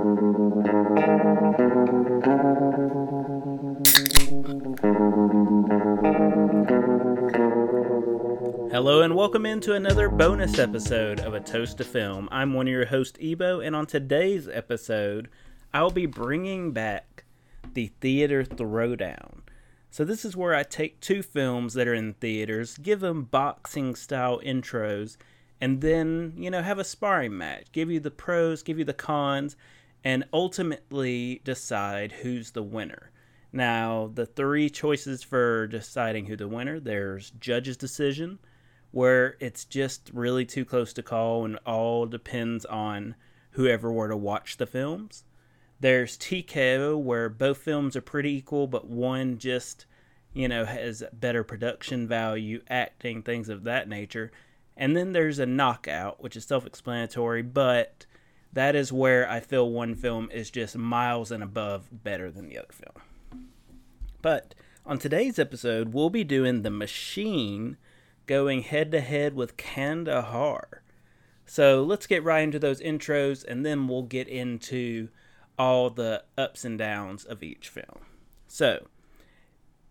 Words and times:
Hello 0.00 0.16
and 9.02 9.14
welcome 9.14 9.44
into 9.44 9.74
another 9.74 10.08
bonus 10.08 10.58
episode 10.58 11.20
of 11.20 11.34
A 11.34 11.40
Toast 11.40 11.76
to 11.76 11.84
Film. 11.84 12.30
I'm 12.32 12.54
one 12.54 12.66
of 12.66 12.72
your 12.72 12.86
hosts, 12.86 13.18
Ebo, 13.20 13.60
and 13.60 13.76
on 13.76 13.84
today's 13.84 14.48
episode, 14.48 15.28
I'll 15.74 15.90
be 15.90 16.06
bringing 16.06 16.72
back 16.72 17.24
the 17.74 17.88
Theater 18.00 18.42
Throwdown. 18.42 19.40
So, 19.90 20.06
this 20.06 20.24
is 20.24 20.34
where 20.34 20.54
I 20.54 20.62
take 20.62 21.00
two 21.00 21.22
films 21.22 21.74
that 21.74 21.86
are 21.86 21.92
in 21.92 22.14
theaters, 22.14 22.78
give 22.78 23.00
them 23.00 23.24
boxing 23.24 23.94
style 23.94 24.40
intros, 24.40 25.18
and 25.60 25.82
then, 25.82 26.32
you 26.38 26.50
know, 26.50 26.62
have 26.62 26.78
a 26.78 26.84
sparring 26.84 27.36
match. 27.36 27.66
Give 27.72 27.90
you 27.90 28.00
the 28.00 28.10
pros, 28.10 28.62
give 28.62 28.78
you 28.78 28.86
the 28.86 28.94
cons, 28.94 29.58
and 30.04 30.24
ultimately 30.32 31.40
decide 31.44 32.12
who's 32.12 32.52
the 32.52 32.62
winner. 32.62 33.10
Now, 33.52 34.10
the 34.14 34.26
three 34.26 34.70
choices 34.70 35.22
for 35.22 35.66
deciding 35.66 36.26
who 36.26 36.36
the 36.36 36.48
winner 36.48 36.78
there's 36.78 37.32
judge's 37.32 37.76
decision, 37.76 38.38
where 38.92 39.36
it's 39.40 39.64
just 39.64 40.10
really 40.12 40.44
too 40.44 40.64
close 40.64 40.92
to 40.94 41.02
call 41.02 41.44
and 41.44 41.58
all 41.66 42.06
depends 42.06 42.64
on 42.64 43.14
whoever 43.52 43.92
were 43.92 44.08
to 44.08 44.16
watch 44.16 44.56
the 44.56 44.66
films. 44.66 45.24
There's 45.80 46.18
TKO, 46.18 47.00
where 47.00 47.28
both 47.28 47.58
films 47.58 47.96
are 47.96 48.02
pretty 48.02 48.36
equal, 48.36 48.66
but 48.66 48.86
one 48.86 49.38
just, 49.38 49.86
you 50.32 50.46
know, 50.46 50.64
has 50.64 51.02
better 51.12 51.42
production 51.42 52.06
value, 52.06 52.62
acting, 52.68 53.22
things 53.22 53.48
of 53.48 53.64
that 53.64 53.88
nature. 53.88 54.30
And 54.76 54.96
then 54.96 55.12
there's 55.12 55.38
a 55.38 55.46
knockout, 55.46 56.22
which 56.22 56.36
is 56.36 56.44
self 56.44 56.66
explanatory, 56.66 57.42
but 57.42 58.06
that 58.52 58.74
is 58.74 58.92
where 58.92 59.28
I 59.28 59.40
feel 59.40 59.70
one 59.70 59.94
film 59.94 60.28
is 60.32 60.50
just 60.50 60.76
miles 60.76 61.30
and 61.30 61.42
above 61.42 61.88
better 61.90 62.30
than 62.30 62.48
the 62.48 62.58
other 62.58 62.72
film. 62.72 63.04
But 64.22 64.54
on 64.84 64.98
today's 64.98 65.38
episode, 65.38 65.92
we'll 65.92 66.10
be 66.10 66.24
doing 66.24 66.62
The 66.62 66.70
Machine 66.70 67.76
going 68.26 68.62
head 68.62 68.90
to 68.92 69.00
head 69.00 69.34
with 69.34 69.56
Kandahar. 69.56 70.82
So 71.46 71.82
let's 71.82 72.06
get 72.06 72.22
right 72.22 72.42
into 72.42 72.58
those 72.58 72.80
intros 72.80 73.44
and 73.44 73.64
then 73.64 73.88
we'll 73.88 74.02
get 74.02 74.28
into 74.28 75.08
all 75.58 75.90
the 75.90 76.24
ups 76.38 76.64
and 76.64 76.78
downs 76.78 77.24
of 77.24 77.42
each 77.42 77.68
film. 77.68 78.06
So, 78.46 78.86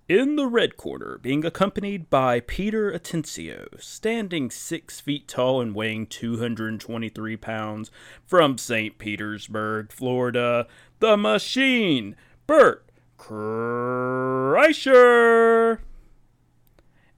in 0.10 0.36
the 0.36 0.48
red 0.48 0.76
corner, 0.76 1.20
being 1.22 1.46
accompanied 1.46 2.10
by 2.10 2.40
Peter 2.40 2.92
Atencio, 2.92 3.80
standing 3.80 4.50
six 4.50 5.00
feet 5.00 5.28
tall 5.28 5.62
and 5.62 5.76
weighing 5.76 6.08
223 6.08 7.38
pounds, 7.38 7.92
from 8.26 8.58
St. 8.58 8.98
Petersburg, 8.98 9.92
Florida, 9.92 10.66
the 10.98 11.16
machine, 11.16 12.16
Bert 12.48 12.90
Kreischer. 13.20 14.88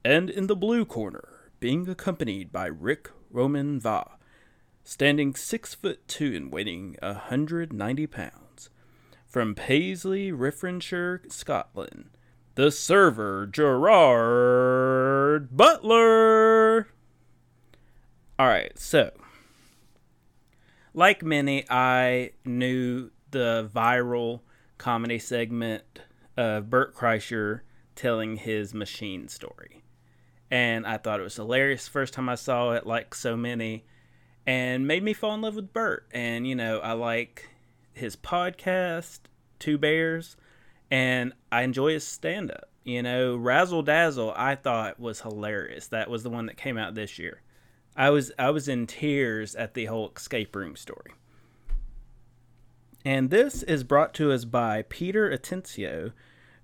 And 0.04 0.28
in 0.28 0.46
the 0.46 0.56
blue 0.56 0.84
corner, 0.84 1.50
being 1.60 1.88
accompanied 1.88 2.52
by 2.52 2.66
Ric 2.66 3.10
Roman 3.30 3.80
Va, 3.80 4.18
standing 4.84 5.34
six 5.34 5.72
foot 5.74 6.06
two 6.06 6.34
and 6.36 6.52
weighing 6.52 6.98
190 7.00 8.06
pounds, 8.08 8.68
from 9.26 9.54
Paisley, 9.54 10.30
Renfrewshire, 10.30 11.22
Scotland, 11.30 12.10
the 12.54 12.70
server 12.70 13.46
Gerard 13.46 15.56
Butler. 15.56 16.88
All 18.38 18.46
right, 18.46 18.78
so 18.78 19.10
like 20.94 21.22
many, 21.22 21.64
I 21.70 22.32
knew 22.44 23.10
the 23.30 23.70
viral 23.74 24.40
comedy 24.78 25.18
segment 25.18 26.00
of 26.36 26.68
Bert 26.68 26.94
Kreischer 26.94 27.60
telling 27.94 28.36
his 28.36 28.74
machine 28.74 29.28
story. 29.28 29.82
And 30.50 30.86
I 30.86 30.98
thought 30.98 31.20
it 31.20 31.22
was 31.22 31.36
hilarious 31.36 31.88
first 31.88 32.12
time 32.12 32.28
I 32.28 32.34
saw 32.34 32.72
it, 32.72 32.86
like 32.86 33.14
so 33.14 33.36
many, 33.36 33.86
and 34.46 34.86
made 34.86 35.02
me 35.02 35.14
fall 35.14 35.34
in 35.34 35.40
love 35.40 35.56
with 35.56 35.72
Bert. 35.72 36.06
And, 36.12 36.46
you 36.46 36.54
know, 36.54 36.78
I 36.80 36.92
like 36.92 37.48
his 37.94 38.16
podcast, 38.16 39.20
Two 39.58 39.78
Bears, 39.78 40.36
and 40.92 41.32
I 41.50 41.62
enjoy 41.62 41.94
his 41.94 42.06
stand 42.06 42.50
up. 42.50 42.68
You 42.84 43.02
know, 43.02 43.34
Razzle 43.34 43.82
Dazzle 43.82 44.34
I 44.36 44.54
thought 44.54 45.00
was 45.00 45.22
hilarious. 45.22 45.88
That 45.88 46.10
was 46.10 46.22
the 46.22 46.28
one 46.28 46.46
that 46.46 46.58
came 46.58 46.76
out 46.76 46.94
this 46.94 47.18
year. 47.18 47.40
I 47.96 48.10
was 48.10 48.30
I 48.38 48.50
was 48.50 48.68
in 48.68 48.86
tears 48.86 49.54
at 49.54 49.72
the 49.72 49.86
whole 49.86 50.12
escape 50.14 50.54
room 50.54 50.76
story. 50.76 51.12
And 53.06 53.30
this 53.30 53.62
is 53.62 53.84
brought 53.84 54.12
to 54.14 54.32
us 54.32 54.44
by 54.44 54.82
Peter 54.82 55.30
Atencio, 55.30 56.12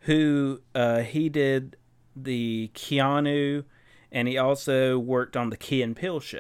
who 0.00 0.60
uh, 0.74 1.00
he 1.00 1.30
did 1.30 1.76
the 2.14 2.70
Keanu, 2.74 3.64
and 4.12 4.28
he 4.28 4.36
also 4.36 4.98
worked 4.98 5.38
on 5.38 5.48
the 5.48 5.56
Key 5.56 5.80
and 5.80 5.96
Peele 5.96 6.20
show. 6.20 6.38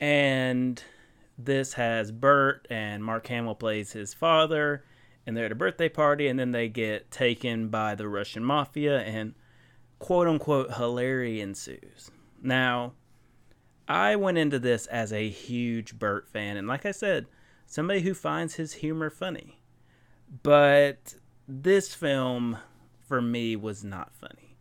And 0.00 0.82
this 1.36 1.74
has 1.74 2.10
Bert 2.10 2.66
and 2.70 3.04
Mark 3.04 3.26
Hamill 3.26 3.54
plays 3.54 3.92
his 3.92 4.14
father, 4.14 4.82
and 5.26 5.36
they're 5.36 5.46
at 5.46 5.52
a 5.52 5.56
birthday 5.56 5.88
party, 5.88 6.28
and 6.28 6.38
then 6.38 6.52
they 6.52 6.68
get 6.68 7.10
taken 7.10 7.68
by 7.68 7.94
the 7.94 8.08
Russian 8.08 8.44
mafia, 8.44 9.00
and 9.00 9.34
quote 9.98 10.28
unquote 10.28 10.74
hilarity 10.74 11.40
ensues. 11.40 12.10
Now, 12.42 12.92
I 13.88 14.16
went 14.16 14.38
into 14.38 14.58
this 14.58 14.86
as 14.86 15.12
a 15.12 15.28
huge 15.28 15.98
Bert 15.98 16.28
fan, 16.28 16.56
and 16.56 16.68
like 16.68 16.86
I 16.86 16.90
said, 16.90 17.26
somebody 17.66 18.00
who 18.00 18.14
finds 18.14 18.54
his 18.54 18.74
humor 18.74 19.10
funny. 19.10 19.60
But 20.42 21.14
this 21.46 21.94
film, 21.94 22.58
for 23.06 23.20
me, 23.20 23.56
was 23.56 23.84
not 23.84 24.14
funny. 24.14 24.56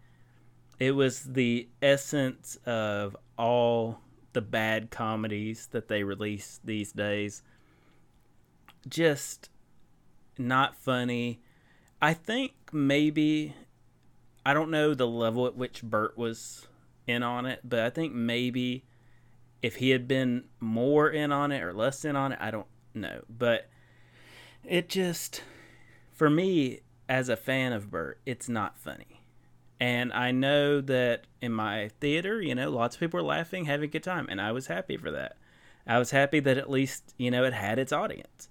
It 0.79 0.91
was 0.91 1.23
the 1.23 1.69
essence 1.81 2.57
of 2.65 3.15
all 3.37 4.01
the 4.33 4.41
bad 4.41 4.91
comedies 4.91 5.67
that 5.67 5.87
they 5.87 6.03
release 6.03 6.59
these 6.63 6.91
days. 6.91 7.43
Just 8.87 9.49
not 10.37 10.75
funny. 10.75 11.41
I 12.01 12.13
think 12.13 12.53
maybe 12.71 13.55
I 14.45 14.53
don't 14.53 14.71
know 14.71 14.93
the 14.93 15.07
level 15.07 15.47
at 15.47 15.55
which 15.55 15.83
Bert 15.83 16.17
was 16.17 16.67
in 17.07 17.23
on 17.23 17.45
it, 17.45 17.61
but 17.63 17.79
I 17.79 17.89
think 17.89 18.13
maybe 18.13 18.83
if 19.61 19.77
he 19.77 19.91
had 19.91 20.07
been 20.07 20.45
more 20.59 21.09
in 21.09 21.31
on 21.31 21.51
it 21.51 21.61
or 21.61 21.73
less 21.73 22.03
in 22.03 22.15
on 22.15 22.33
it, 22.33 22.39
I 22.41 22.51
don't 22.51 22.67
know. 22.93 23.21
But 23.29 23.69
it 24.63 24.89
just 24.89 25.43
for 26.11 26.29
me 26.29 26.81
as 27.09 27.29
a 27.29 27.35
fan 27.35 27.73
of 27.73 27.89
Bert, 27.89 28.19
it's 28.25 28.49
not 28.49 28.77
funny. 28.77 29.21
And 29.79 30.13
I 30.13 30.31
know 30.31 30.79
that 30.81 31.25
in 31.41 31.51
my 31.51 31.89
theater, 31.99 32.41
you 32.41 32.55
know, 32.55 32.69
lots 32.69 32.95
of 32.95 32.99
people 33.01 33.19
were 33.19 33.25
laughing, 33.25 33.65
having 33.65 33.89
a 33.89 33.91
good 33.91 34.03
time, 34.03 34.27
and 34.29 34.39
I 34.39 34.51
was 34.51 34.67
happy 34.67 34.95
for 34.95 35.11
that. 35.11 35.37
I 35.85 35.99
was 35.99 36.11
happy 36.11 36.39
that 36.39 36.57
at 36.57 36.69
least, 36.69 37.13
you 37.17 37.29
know, 37.29 37.43
it 37.43 37.53
had 37.53 37.79
its 37.79 37.91
audience. 37.91 38.49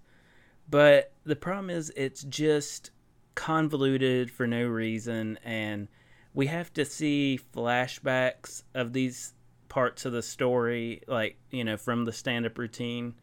But 0.68 1.12
the 1.24 1.36
problem 1.36 1.70
is, 1.70 1.92
it's 1.96 2.22
just 2.24 2.90
convoluted 3.34 4.30
for 4.30 4.46
no 4.46 4.66
reason, 4.66 5.38
and 5.44 5.88
we 6.34 6.46
have 6.46 6.72
to 6.74 6.84
see 6.84 7.40
flashbacks 7.54 8.62
of 8.74 8.92
these 8.92 9.34
parts 9.68 10.04
of 10.04 10.12
the 10.12 10.22
story, 10.22 11.02
like, 11.06 11.36
you 11.50 11.64
know, 11.64 11.76
from 11.76 12.04
the 12.04 12.12
stand 12.12 12.46
up 12.46 12.58
routine 12.58 13.14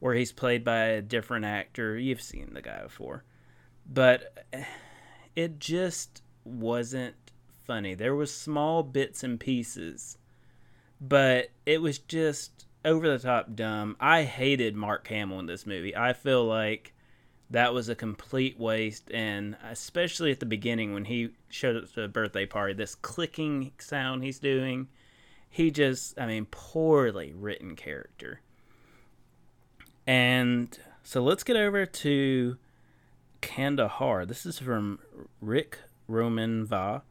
where 0.00 0.14
he's 0.14 0.32
played 0.32 0.64
by 0.64 0.84
a 0.84 1.02
different 1.02 1.44
actor. 1.44 1.98
You've 1.98 2.20
seen 2.20 2.52
the 2.52 2.62
guy 2.62 2.82
before. 2.82 3.24
But 3.86 4.46
it 5.34 5.58
just 5.58 6.22
wasn't 6.44 7.16
funny. 7.64 7.94
There 7.94 8.14
was 8.14 8.34
small 8.34 8.82
bits 8.82 9.24
and 9.24 9.40
pieces, 9.40 10.18
but 11.00 11.48
it 11.64 11.80
was 11.80 11.98
just 11.98 12.66
over 12.84 13.08
the 13.08 13.18
top 13.18 13.54
dumb. 13.54 13.96
I 14.00 14.24
hated 14.24 14.76
Mark 14.76 15.06
Hamill 15.08 15.40
in 15.40 15.46
this 15.46 15.66
movie. 15.66 15.96
I 15.96 16.12
feel 16.12 16.44
like 16.44 16.94
that 17.50 17.74
was 17.74 17.88
a 17.88 17.94
complete 17.94 18.58
waste 18.58 19.10
and 19.12 19.56
especially 19.70 20.30
at 20.30 20.40
the 20.40 20.46
beginning 20.46 20.92
when 20.94 21.04
he 21.04 21.30
showed 21.48 21.76
up 21.76 21.92
to 21.92 22.00
the 22.00 22.08
birthday 22.08 22.46
party 22.46 22.72
this 22.72 22.94
clicking 22.94 23.70
sound 23.78 24.24
he's 24.24 24.38
doing 24.38 24.88
he 25.50 25.70
just 25.70 26.18
i 26.18 26.26
mean 26.26 26.46
poorly 26.50 27.34
written 27.36 27.76
character 27.76 28.40
and 30.06 30.78
so 31.02 31.22
let's 31.22 31.44
get 31.44 31.54
over 31.54 31.84
to 31.84 32.56
kandahar 33.42 34.24
this 34.24 34.46
is 34.46 34.58
from 34.58 34.98
ric 35.40 35.78
roman 36.08 36.64
va 36.64 37.02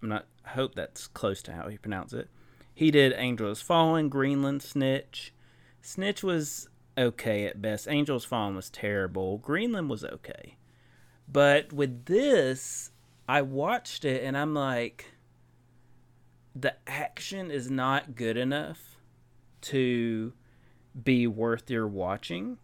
i'm 0.00 0.08
not 0.08 0.24
I 0.46 0.50
hope 0.50 0.74
that's 0.74 1.06
close 1.06 1.42
to 1.42 1.52
how 1.52 1.68
he 1.68 1.78
pronounce 1.78 2.12
it 2.12 2.28
he 2.74 2.90
did 2.90 3.14
angels 3.16 3.60
fallen 3.60 4.08
greenland 4.08 4.62
snitch 4.62 5.32
snitch 5.80 6.22
was 6.22 6.68
okay 6.96 7.46
at 7.46 7.60
best. 7.60 7.88
Angels 7.88 8.24
Fallen 8.24 8.56
was 8.56 8.70
terrible. 8.70 9.38
Greenland 9.38 9.88
was 9.90 10.04
okay. 10.04 10.56
But 11.30 11.72
with 11.72 12.06
this, 12.06 12.90
I 13.28 13.42
watched 13.42 14.04
it 14.04 14.22
and 14.22 14.36
I'm 14.36 14.54
like, 14.54 15.12
the 16.54 16.74
action 16.86 17.50
is 17.50 17.70
not 17.70 18.14
good 18.14 18.36
enough 18.36 18.96
to 19.62 20.32
be 21.02 21.26
worth 21.26 21.70
your 21.70 21.88
watching. 21.88 22.58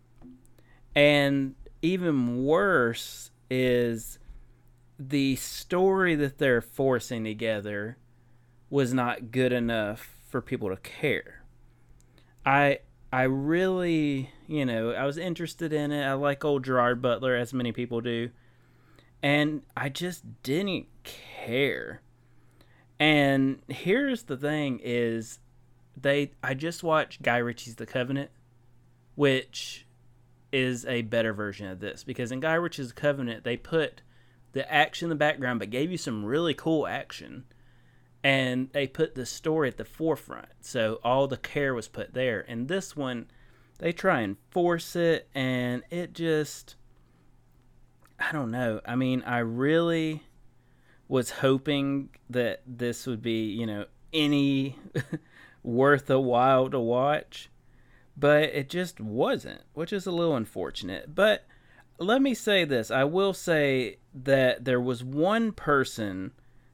And 0.95 1.55
even 1.83 2.45
worse 2.45 3.31
is 3.51 4.19
the 4.99 5.35
story 5.37 6.15
that 6.15 6.39
they're 6.39 6.61
forcing 6.61 7.25
together 7.25 7.97
was 8.71 8.95
not 8.95 9.31
good 9.31 9.53
enough 9.53 10.17
for 10.29 10.41
people 10.41 10.71
to 10.71 10.77
care. 10.77 11.43
I 12.47 12.79
I 13.13 13.23
really, 13.25 14.31
you 14.47 14.65
know, 14.65 14.93
I 14.93 15.05
was 15.05 15.19
interested 15.19 15.73
in 15.73 15.91
it. 15.91 16.05
I 16.05 16.13
like 16.15 16.45
old 16.45 16.65
Gerard 16.65 17.03
Butler 17.03 17.35
as 17.35 17.53
many 17.53 17.73
people 17.73 18.01
do. 18.01 18.31
And 19.23 19.63
I 19.77 19.89
just 19.89 20.43
didn't 20.43 20.87
care. 21.03 22.01
And 22.99 23.59
here's 23.69 24.25
the 24.25 24.37
thing 24.37 24.81
is 24.83 25.41
they 26.01 26.33
I 26.43 26.55
just 26.55 26.83
watched 26.83 27.23
Guy 27.23 27.39
Ritchie's 27.39 27.75
The 27.75 27.87
Covenant, 27.87 28.31
which 29.17 29.87
is 30.53 30.85
a 30.87 31.03
better 31.03 31.33
version 31.33 31.67
of 31.67 31.81
this 31.81 32.05
because 32.05 32.33
in 32.33 32.41
Guy 32.41 32.55
Ritchie's 32.55 32.93
Covenant 32.93 33.45
they 33.45 33.57
put 33.57 34.03
the 34.53 34.71
action 34.73 35.07
in 35.07 35.11
the 35.11 35.17
background 35.17 35.61
but 35.61 35.71
gave 35.71 35.91
you 35.91 35.97
some 35.97 36.25
really 36.25 36.55
cool 36.55 36.87
action 36.87 37.45
and 38.23 38.71
they 38.73 38.87
put 38.87 39.15
the 39.15 39.25
story 39.25 39.69
at 39.69 39.77
the 39.77 39.85
forefront 39.85 40.49
so 40.61 41.01
all 41.03 41.27
the 41.27 41.37
care 41.37 41.75
was 41.75 41.89
put 41.89 42.13
there 42.13 42.45
and 42.49 42.69
this 42.69 42.95
one 42.95 43.27
they 43.79 43.93
try 43.93 44.21
and 44.21 44.37
force 44.51 44.95
it 44.95 45.29
and 45.35 45.83
it 45.91 46.13
just 46.13 46.77
I 48.21 48.33
don't 48.33 48.51
know. 48.51 48.81
I 48.85 48.97
mean, 48.97 49.23
I 49.23 49.39
really 49.39 50.23
was 51.09 51.31
hoping 51.31 52.11
that 52.29 52.63
this 52.67 53.07
would 53.07 53.23
be, 53.23 53.51
you 53.51 53.67
know, 53.67 53.87
any 54.13 54.77
worth 55.63 56.11
a 56.11 56.21
while 56.21 56.69
to 56.69 56.79
watch, 56.79 57.49
but 58.17 58.43
it 58.43 58.69
just 58.69 59.01
wasn't, 59.01 59.63
which 59.73 59.93
is 59.93 60.07
a 60.07 60.13
little 60.13 60.37
unfortunate. 60.37 61.15
But 61.15 61.47
let 61.99 62.21
me 62.21 62.35
say 62.35 62.65
this 62.65 62.91
I 62.91 63.05
will 63.05 63.33
say 63.33 63.97
that 64.15 64.67
there 64.67 64.81
was 64.81 65.03
one 65.03 65.53
person 65.53 66.33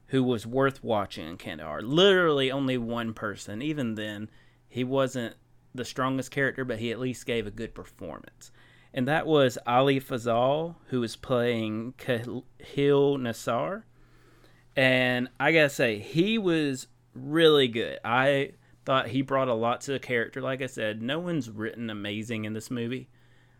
who 0.09 0.23
was 0.23 0.47
worth 0.47 0.83
watching 0.83 1.27
in 1.27 1.37
Kandahar. 1.37 1.83
Literally 1.83 2.51
only 2.51 2.79
one 2.79 3.13
person. 3.13 3.61
Even 3.63 3.95
then, 3.95 4.31
he 4.69 4.85
wasn't 4.85 5.35
the 5.75 5.85
strongest 5.85 6.31
character, 6.31 6.65
but 6.65 6.79
he 6.79 6.91
at 6.91 7.01
least 7.01 7.27
gave 7.27 7.47
a 7.47 7.51
good 7.51 7.75
performance. 7.75 8.51
And 8.95 9.07
that 9.09 9.27
was 9.27 9.59
Ali 9.67 10.01
Fazal, 10.01 10.77
who 10.87 11.01
was 11.01 11.17
playing 11.17 11.95
Kahil 11.99 12.45
Nassar. 12.65 13.83
And 14.75 15.29
I 15.39 15.53
gotta 15.53 15.69
say, 15.69 15.99
he 15.99 16.39
was 16.39 16.87
really 17.15 17.69
good. 17.69 17.99
I 18.05 18.53
thought 18.85 19.09
he 19.09 19.21
brought 19.23 19.49
a 19.49 19.55
lot 19.55 19.81
to 19.83 19.93
the 19.93 19.99
character. 19.99 20.41
Like 20.41 20.63
I 20.63 20.67
said, 20.67 21.03
no 21.03 21.19
one's 21.19 21.51
written 21.51 21.91
amazing 21.91 22.45
in 22.45 22.53
this 22.53 22.71
movie, 22.71 23.09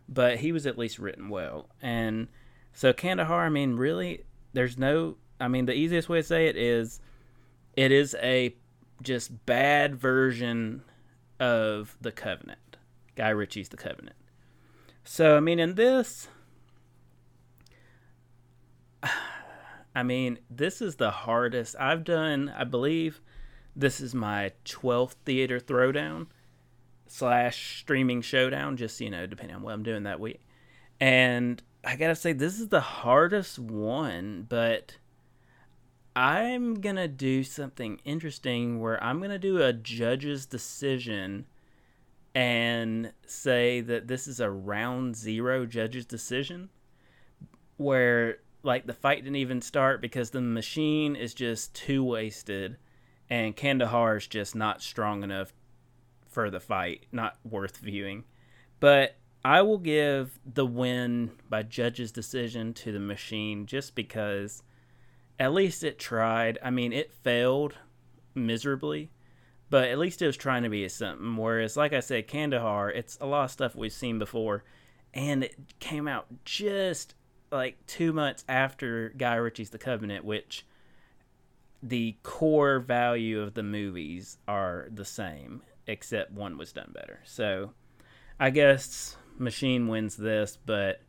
but 0.07 0.37
he 0.37 0.51
was 0.51 0.65
at 0.65 0.77
least 0.77 0.99
written 0.99 1.29
well. 1.29 1.69
And 1.81 2.29
so 2.73 2.93
Kandahar, 2.93 3.45
I 3.45 3.49
mean, 3.49 3.75
really, 3.75 4.23
there's 4.53 4.77
no. 4.77 5.17
I 5.39 5.47
mean, 5.47 5.65
the 5.65 5.73
easiest 5.73 6.09
way 6.09 6.19
to 6.19 6.27
say 6.27 6.47
it 6.47 6.55
is, 6.55 6.99
it 7.75 7.91
is 7.91 8.15
a 8.21 8.55
just 9.01 9.45
bad 9.45 9.95
version 9.95 10.83
of 11.39 11.97
the 12.01 12.11
Covenant. 12.11 12.77
Guy 13.15 13.29
Ritchie's 13.29 13.69
The 13.69 13.77
Covenant. 13.77 14.15
So 15.03 15.37
I 15.37 15.39
mean, 15.39 15.59
in 15.59 15.75
this, 15.75 16.27
I 19.95 20.03
mean, 20.03 20.39
this 20.49 20.81
is 20.81 20.95
the 20.95 21.11
hardest 21.11 21.75
I've 21.79 22.03
done. 22.03 22.53
I 22.55 22.63
believe 22.63 23.21
this 23.75 24.01
is 24.01 24.13
my 24.13 24.51
12th 24.65 25.15
theater 25.25 25.59
throwdown 25.59 26.27
slash 27.07 27.79
streaming 27.79 28.21
showdown, 28.21 28.77
just, 28.77 28.99
you 28.99 29.09
know, 29.09 29.25
depending 29.25 29.55
on 29.55 29.61
what 29.61 29.73
I'm 29.73 29.83
doing 29.83 30.03
that 30.03 30.19
week. 30.19 30.41
And 30.99 31.61
I 31.83 31.95
gotta 31.95 32.15
say, 32.15 32.33
this 32.33 32.59
is 32.59 32.69
the 32.69 32.81
hardest 32.81 33.59
one, 33.59 34.45
but 34.49 34.97
I'm 36.17 36.81
gonna 36.81 37.07
do 37.07 37.43
something 37.43 38.01
interesting 38.03 38.79
where 38.79 39.01
I'm 39.03 39.21
gonna 39.21 39.37
do 39.37 39.61
a 39.61 39.71
judge's 39.71 40.47
decision 40.47 41.45
and 42.33 43.13
say 43.27 43.81
that 43.81 44.07
this 44.07 44.27
is 44.27 44.39
a 44.39 44.49
round 44.49 45.15
zero 45.15 45.67
judge's 45.67 46.07
decision 46.07 46.71
where 47.77 48.39
like 48.63 48.87
the 48.87 48.93
fight 48.93 49.25
didn't 49.25 49.35
even 49.35 49.61
start 49.61 50.01
because 50.01 50.31
the 50.31 50.41
machine 50.41 51.15
is 51.15 51.35
just 51.35 51.75
too 51.75 52.03
wasted 52.03 52.77
and 53.29 53.55
Kandahar 53.55 54.17
is 54.17 54.25
just 54.25 54.55
not 54.55 54.81
strong 54.81 55.21
enough 55.21 55.53
for 56.27 56.49
the 56.49 56.59
fight, 56.59 57.05
not 57.11 57.37
worth 57.43 57.77
viewing. 57.77 58.23
But 58.79 59.17
I 59.45 59.61
will 59.61 59.77
give 59.77 60.39
the 60.51 60.65
win 60.65 61.33
by 61.47 61.61
judge's 61.61 62.11
decision 62.11 62.73
to 62.73 62.91
the 62.91 62.99
machine 62.99 63.67
just 63.67 63.93
because 63.93 64.63
at 65.39 65.53
least 65.53 65.83
it 65.83 65.99
tried. 65.99 66.57
I 66.63 66.69
mean, 66.69 66.93
it 66.93 67.13
failed 67.13 67.75
miserably, 68.33 69.11
but 69.69 69.89
at 69.89 69.99
least 69.99 70.21
it 70.21 70.27
was 70.27 70.37
trying 70.37 70.63
to 70.63 70.69
be 70.69 70.87
something. 70.89 71.37
Whereas, 71.37 71.77
like 71.77 71.93
I 71.93 71.99
said, 71.99 72.27
Kandahar, 72.27 72.89
it's 72.89 73.17
a 73.21 73.25
lot 73.25 73.45
of 73.45 73.51
stuff 73.51 73.75
we've 73.75 73.91
seen 73.91 74.19
before, 74.19 74.63
and 75.13 75.43
it 75.43 75.55
came 75.79 76.07
out 76.07 76.27
just 76.45 77.15
like 77.51 77.85
two 77.87 78.13
months 78.13 78.43
after 78.47 79.09
Guy 79.09 79.35
Ritchie's 79.35 79.69
The 79.69 79.77
Covenant, 79.77 80.25
which 80.25 80.65
the 81.81 82.15
core 82.23 82.79
value 82.79 83.41
of 83.41 83.53
the 83.53 83.63
movies 83.63 84.37
are 84.47 84.87
the 84.91 85.05
same, 85.05 85.61
except 85.85 86.31
one 86.31 86.57
was 86.57 86.73
done 86.73 86.91
better. 86.93 87.19
So 87.23 87.71
I 88.39 88.49
guess 88.49 89.15
Machine 89.37 89.87
wins 89.87 90.17
this, 90.17 90.57
but 90.65 91.01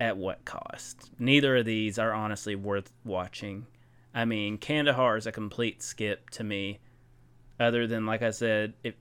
at 0.00 0.16
what 0.16 0.44
cost? 0.44 1.10
Neither 1.18 1.56
of 1.56 1.64
these 1.64 1.98
are 1.98 2.12
honestly 2.12 2.54
worth 2.54 2.92
watching. 3.04 3.66
I 4.14 4.24
mean, 4.24 4.58
Kandahar 4.58 5.16
is 5.16 5.26
a 5.26 5.32
complete 5.32 5.82
skip 5.82 6.30
to 6.30 6.44
me, 6.44 6.78
other 7.60 7.86
than, 7.86 8.06
like 8.06 8.22
I 8.22 8.30
said, 8.30 8.74
if 8.82 8.94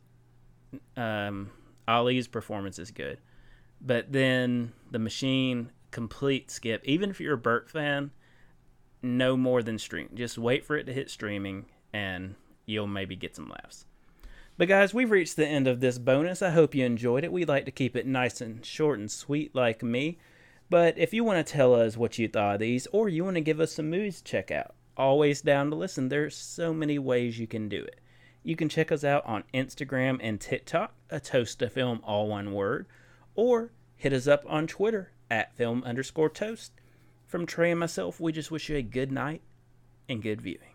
um, 0.97 1.51
Ali's 1.87 2.27
performance 2.27 2.79
is 2.79 2.91
good. 2.91 3.19
But 3.81 4.11
then 4.11 4.73
The 4.91 4.99
Machine, 4.99 5.71
complete 5.91 6.51
skip. 6.51 6.81
Even 6.85 7.09
if 7.09 7.19
you're 7.19 7.35
a 7.35 7.37
Bert 7.37 7.69
fan, 7.69 8.11
no 9.01 9.37
more 9.37 9.61
than 9.61 9.77
stream. 9.77 10.09
Just 10.13 10.37
wait 10.37 10.65
for 10.65 10.75
it 10.75 10.85
to 10.85 10.93
hit 10.93 11.09
streaming 11.09 11.65
and 11.93 12.35
you'll 12.65 12.87
maybe 12.87 13.15
get 13.15 13.35
some 13.35 13.49
laughs. 13.49 13.85
But 14.57 14.67
guys, 14.67 14.93
we've 14.93 15.11
reached 15.11 15.35
the 15.35 15.47
end 15.47 15.67
of 15.67 15.81
this 15.81 15.97
bonus. 15.97 16.41
I 16.41 16.49
hope 16.49 16.73
you 16.73 16.85
enjoyed 16.85 17.23
it. 17.23 17.31
We 17.31 17.45
like 17.45 17.65
to 17.65 17.71
keep 17.71 17.95
it 17.95 18.07
nice 18.07 18.41
and 18.41 18.65
short 18.65 18.99
and 18.99 19.11
sweet 19.11 19.53
like 19.53 19.83
me. 19.83 20.17
But 20.69 20.97
if 20.97 21.13
you 21.13 21.23
want 21.23 21.45
to 21.45 21.53
tell 21.53 21.75
us 21.75 21.95
what 21.95 22.17
you 22.17 22.27
thought 22.27 22.55
of 22.55 22.59
these 22.59 22.87
or 22.91 23.07
you 23.07 23.23
want 23.23 23.35
to 23.35 23.41
give 23.41 23.59
us 23.59 23.73
some 23.73 23.89
movies 23.89 24.17
to 24.17 24.23
check 24.23 24.51
out, 24.51 24.73
always 24.97 25.41
down 25.41 25.69
to 25.69 25.75
listen. 25.75 26.09
There's 26.09 26.35
so 26.35 26.73
many 26.73 26.97
ways 26.97 27.39
you 27.39 27.47
can 27.47 27.69
do 27.69 27.83
it. 27.83 27.99
You 28.43 28.55
can 28.55 28.69
check 28.69 28.91
us 28.91 29.03
out 29.03 29.25
on 29.25 29.43
Instagram 29.53 30.19
and 30.21 30.39
TikTok, 30.39 30.93
a 31.09 31.19
toast 31.19 31.59
to 31.59 31.69
film, 31.69 32.01
all 32.03 32.27
one 32.27 32.53
word, 32.53 32.85
or 33.33 33.71
hit 33.95 34.13
us 34.13 34.27
up 34.27 34.43
on 34.47 34.67
Twitter 34.67 35.11
at 35.29 35.55
film 35.55 35.83
underscore 35.83 36.29
toast. 36.29 36.71
From 37.25 37.45
Trey 37.45 37.71
and 37.71 37.79
myself, 37.79 38.19
we 38.19 38.31
just 38.31 38.51
wish 38.51 38.69
you 38.69 38.77
a 38.77 38.83
good 38.83 39.11
night 39.11 39.41
and 40.07 40.21
good 40.21 40.41
viewing. 40.41 40.74